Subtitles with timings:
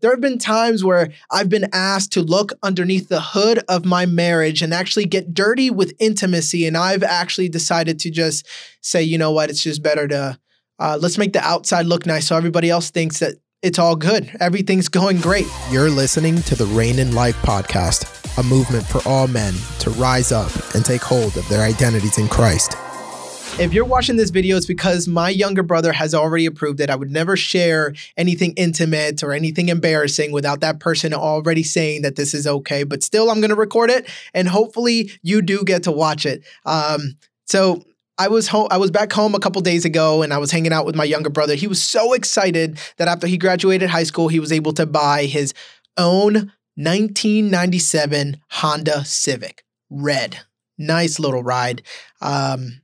[0.00, 4.06] there have been times where I've been asked to look underneath the hood of my
[4.06, 6.66] marriage and actually get dirty with intimacy.
[6.66, 8.46] And I've actually decided to just
[8.80, 10.38] say, you know what, it's just better to
[10.78, 14.30] uh, let's make the outside look nice so everybody else thinks that it's all good.
[14.40, 15.46] Everything's going great.
[15.70, 20.32] You're listening to the Reign in Life podcast, a movement for all men to rise
[20.32, 22.74] up and take hold of their identities in Christ.
[23.58, 26.88] If you're watching this video, it's because my younger brother has already approved it.
[26.88, 32.16] I would never share anything intimate or anything embarrassing without that person already saying that
[32.16, 32.84] this is okay.
[32.84, 36.42] But still, I'm going to record it, and hopefully, you do get to watch it.
[36.64, 37.84] Um, so
[38.16, 38.68] I was home.
[38.70, 41.04] I was back home a couple days ago, and I was hanging out with my
[41.04, 41.54] younger brother.
[41.54, 45.24] He was so excited that after he graduated high school, he was able to buy
[45.24, 45.52] his
[45.98, 50.40] own 1997 Honda Civic, red.
[50.78, 51.82] Nice little ride.
[52.22, 52.79] Um,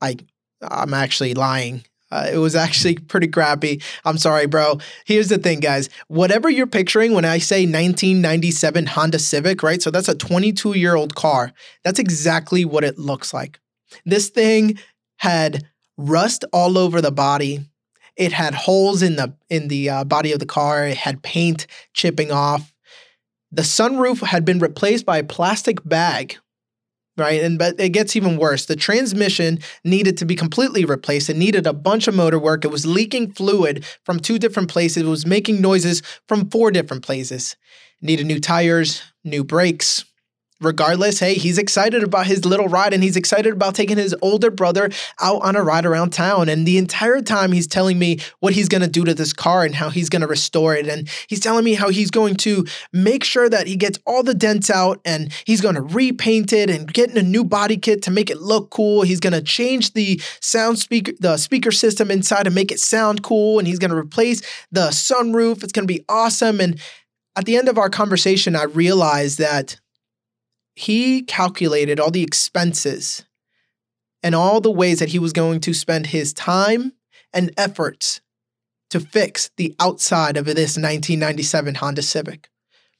[0.00, 0.16] I
[0.62, 1.84] I'm actually lying.
[2.10, 3.82] Uh, it was actually pretty crappy.
[4.04, 4.78] I'm sorry, bro.
[5.04, 5.90] Here's the thing, guys.
[6.08, 9.82] Whatever you're picturing when I say 1997 Honda Civic, right?
[9.82, 11.52] So that's a 22 year old car.
[11.84, 13.60] That's exactly what it looks like.
[14.06, 14.78] This thing
[15.18, 15.64] had
[15.96, 17.60] rust all over the body.
[18.16, 20.86] It had holes in the in the uh, body of the car.
[20.86, 22.72] It had paint chipping off.
[23.52, 26.36] The sunroof had been replaced by a plastic bag,
[27.18, 27.42] right?
[27.42, 28.66] And but it gets even worse.
[28.66, 31.28] The transmission needed to be completely replaced.
[31.28, 32.64] It needed a bunch of motor work.
[32.64, 35.02] It was leaking fluid from two different places.
[35.02, 37.56] It was making noises from four different places.
[38.00, 40.04] It needed new tires, new brakes,
[40.60, 44.50] regardless, hey, he's excited about his little ride and he's excited about taking his older
[44.50, 46.48] brother out on a ride around town.
[46.48, 49.64] And the entire time he's telling me what he's going to do to this car
[49.64, 50.88] and how he's going to restore it.
[50.88, 54.34] And he's telling me how he's going to make sure that he gets all the
[54.34, 58.10] dents out and he's going to repaint it and get a new body kit to
[58.10, 59.02] make it look cool.
[59.02, 63.22] He's going to change the sound speaker, the speaker system inside to make it sound
[63.22, 63.58] cool.
[63.58, 64.40] And he's going to replace
[64.72, 65.62] the sunroof.
[65.62, 66.60] It's going to be awesome.
[66.60, 66.80] And
[67.36, 69.78] at the end of our conversation, I realized that
[70.78, 73.24] he calculated all the expenses
[74.22, 76.92] and all the ways that he was going to spend his time
[77.32, 78.20] and efforts
[78.90, 82.48] to fix the outside of this 1997 Honda Civic.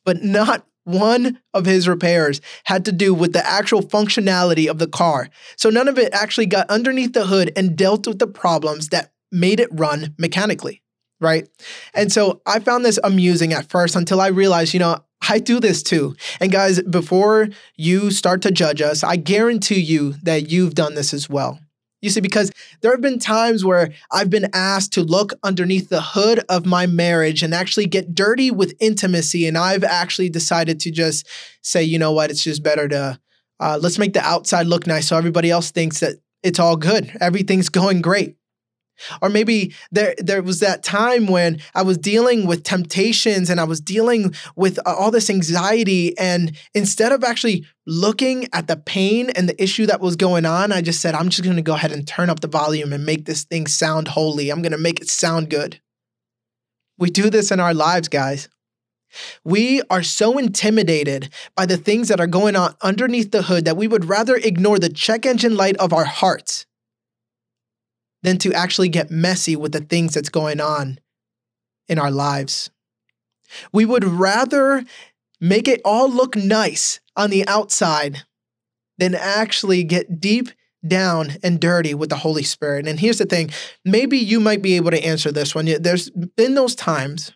[0.04, 4.88] But not one of his repairs had to do with the actual functionality of the
[4.88, 5.30] car.
[5.56, 9.12] So none of it actually got underneath the hood and dealt with the problems that
[9.30, 10.82] made it run mechanically,
[11.20, 11.48] right?
[11.94, 15.60] And so I found this amusing at first until I realized, you know, I do
[15.60, 16.16] this too.
[16.40, 21.12] And guys, before you start to judge us, I guarantee you that you've done this
[21.12, 21.58] as well.
[22.00, 26.00] You see, because there have been times where I've been asked to look underneath the
[26.00, 29.48] hood of my marriage and actually get dirty with intimacy.
[29.48, 31.26] And I've actually decided to just
[31.62, 33.18] say, you know what, it's just better to
[33.60, 36.14] uh, let's make the outside look nice so everybody else thinks that
[36.44, 37.10] it's all good.
[37.20, 38.36] Everything's going great.
[39.22, 43.64] Or maybe there there was that time when I was dealing with temptations and I
[43.64, 49.30] was dealing with uh, all this anxiety and instead of actually looking at the pain
[49.30, 51.74] and the issue that was going on, I just said I'm just going to go
[51.74, 54.50] ahead and turn up the volume and make this thing sound holy.
[54.50, 55.80] I'm going to make it sound good.
[56.98, 58.48] We do this in our lives, guys.
[59.44, 63.76] We are so intimidated by the things that are going on underneath the hood that
[63.76, 66.66] we would rather ignore the check engine light of our hearts
[68.22, 70.98] than to actually get messy with the things that's going on
[71.88, 72.70] in our lives.
[73.72, 74.84] We would rather
[75.40, 78.24] make it all look nice on the outside
[78.98, 80.50] than actually get deep
[80.86, 82.86] down and dirty with the Holy Spirit.
[82.86, 83.50] And here's the thing
[83.84, 85.66] maybe you might be able to answer this one.
[85.80, 87.32] There's been those times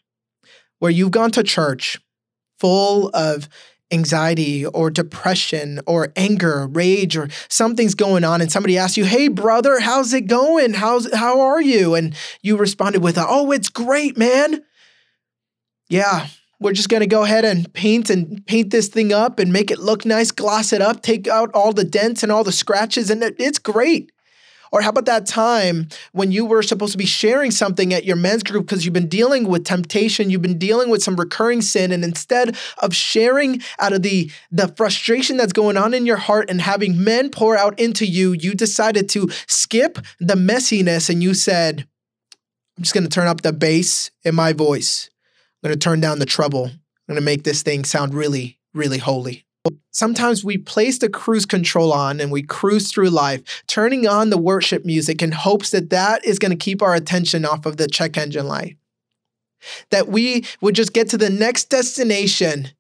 [0.79, 2.01] where you've gone to church
[2.59, 3.49] full of
[3.93, 9.29] anxiety or depression or anger, rage, or something's going on, and somebody asks you, Hey,
[9.29, 10.75] brother, how's it going?
[10.75, 11.95] How's, how are you?
[11.95, 14.63] And you responded with, Oh, it's great, man.
[15.89, 16.29] Yeah,
[16.63, 19.71] we're just going to go ahead and paint and paint this thing up and make
[19.71, 23.11] it look nice, gloss it up, take out all the dents and all the scratches,
[23.11, 24.12] and it's great.
[24.73, 28.17] Or how about that time when you were supposed to be sharing something at your
[28.17, 31.93] men's group because you've been dealing with temptation, you've been dealing with some recurring sin,
[31.93, 36.49] and instead of sharing out of the, the frustration that's going on in your heart
[36.49, 41.35] and having men pour out into you, you decided to skip the messiness and you
[41.35, 41.87] said,
[42.79, 45.11] I'm just going to turn up the bass in my voice.
[45.63, 46.65] I'm going to turn down the treble.
[46.65, 49.45] I'm going to make this thing sound really, really holy.
[49.93, 54.39] Sometimes we place the cruise control on and we cruise through life, turning on the
[54.39, 57.87] worship music in hopes that that is going to keep our attention off of the
[57.87, 58.77] check engine light.
[59.91, 62.71] That we would just get to the next destination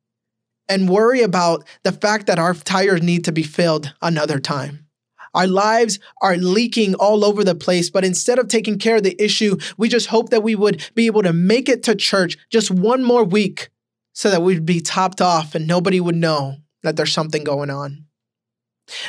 [0.69, 4.87] and worry about the fact that our tires need to be filled another time.
[5.35, 9.23] Our lives are leaking all over the place, but instead of taking care of the
[9.23, 12.71] issue, we just hope that we would be able to make it to church just
[12.71, 13.69] one more week
[14.15, 18.07] so that we'd be topped off and nobody would know that there's something going on.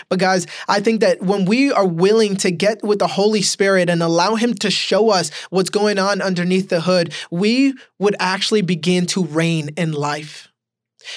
[0.10, 3.90] But guys, I think that when we are willing to get with the Holy Spirit
[3.90, 8.62] and allow Him to show us what's going on underneath the hood, we would actually
[8.62, 10.50] begin to reign in life.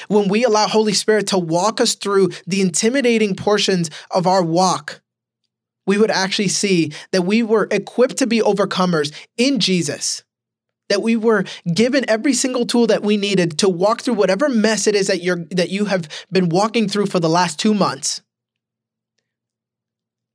[0.09, 5.01] When we allow Holy Spirit to walk us through the intimidating portions of our walk,
[5.87, 10.25] we would actually see that we were equipped to be overcomers in Jesus.
[10.89, 14.87] That we were given every single tool that we needed to walk through whatever mess
[14.87, 18.23] it is that you're that you have been walking through for the last two months.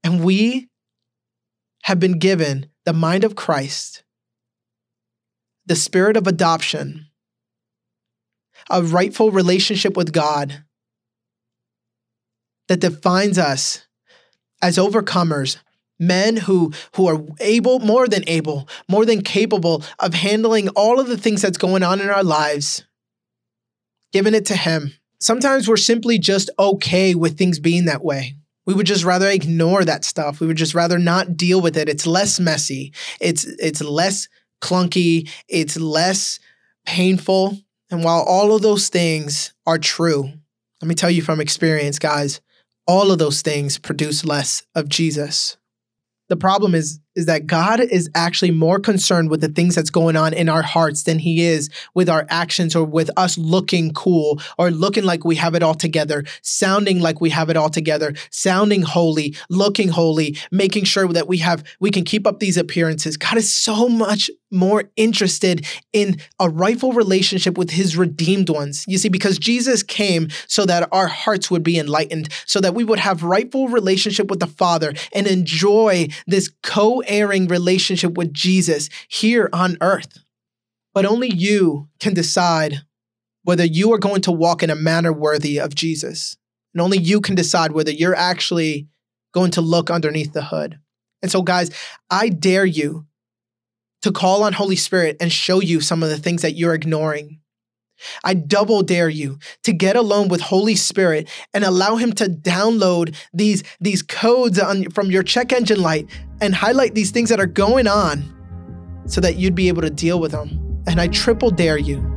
[0.04, 0.68] And we
[1.84, 4.04] have been given the mind of Christ,
[5.66, 7.08] the spirit of adoption,
[8.70, 10.64] a rightful relationship with God
[12.68, 13.88] that defines us
[14.62, 15.58] as overcomers,
[16.02, 21.08] men who, who are able, more than able, more than capable of handling all of
[21.08, 22.84] the things that's going on in our lives,
[24.12, 24.94] giving it to Him.
[25.20, 28.36] Sometimes we're simply just okay with things being that way.
[28.66, 30.40] We would just rather ignore that stuff.
[30.40, 31.90] We would just rather not deal with it.
[31.90, 32.94] It's less messy.
[33.20, 34.28] It's it's less
[34.62, 35.30] clunky.
[35.48, 36.40] It's less
[36.86, 37.58] painful.
[37.90, 40.32] And while all of those things are true,
[40.82, 42.40] let me tell you from experience, guys,
[42.88, 45.58] all of those things produce less of Jesus.
[46.32, 50.16] The problem is is that God is actually more concerned with the things that's going
[50.16, 54.42] on in our hearts than he is with our actions or with us looking cool
[54.58, 58.14] or looking like we have it all together, sounding like we have it all together,
[58.30, 63.18] sounding holy, looking holy, making sure that we have we can keep up these appearances.
[63.18, 68.84] God is so much more interested in a rightful relationship with his redeemed ones.
[68.88, 72.84] You see, because Jesus came so that our hearts would be enlightened, so that we
[72.84, 76.52] would have rightful relationship with the Father and enjoy this
[77.02, 80.20] co-heiring relationship with Jesus here on earth.
[80.94, 82.82] But only you can decide
[83.44, 86.38] whether you are going to walk in a manner worthy of Jesus.
[86.74, 88.88] And only you can decide whether you're actually
[89.34, 90.80] going to look underneath the hood.
[91.22, 91.72] And so, guys,
[92.10, 93.06] I dare you
[94.02, 97.41] to call on Holy Spirit and show you some of the things that you're ignoring.
[98.24, 103.16] I double dare you to get alone with Holy Spirit and allow him to download
[103.34, 106.10] these, these codes on, from your check engine light
[106.42, 108.24] and highlight these things that are going on
[109.06, 110.84] so that you'd be able to deal with them.
[110.88, 112.08] And I triple dare you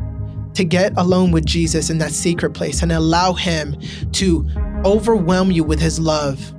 [0.55, 3.77] to get alone with Jesus in that secret place and allow him
[4.13, 4.49] to
[4.85, 6.55] overwhelm you with his love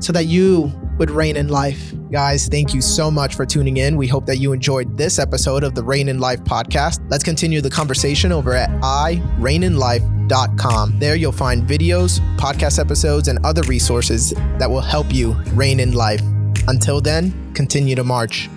[0.00, 1.92] so that you would reign in life.
[2.10, 3.96] Guys, thank you so much for tuning in.
[3.96, 7.00] We hope that you enjoyed this episode of the Reign in Life podcast.
[7.10, 10.98] Let's continue the conversation over at iReigninLife.com.
[10.98, 15.92] There you'll find videos, podcast episodes, and other resources that will help you reign in
[15.92, 16.22] life.
[16.66, 18.50] Until then, continue to march.